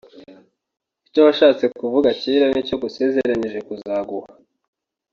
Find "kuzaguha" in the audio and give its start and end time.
3.67-4.29